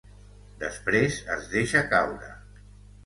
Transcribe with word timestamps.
Després 0.63 1.19
es 1.35 1.45
deixa 1.53 1.87
caure. 1.93 2.33